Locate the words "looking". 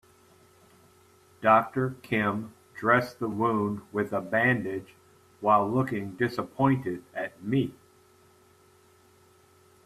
5.69-6.15